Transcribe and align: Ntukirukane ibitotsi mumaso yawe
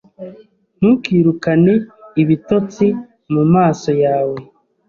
Ntukirukane 0.77 1.73
ibitotsi 2.21 2.85
mumaso 3.33 3.91
yawe 4.03 4.37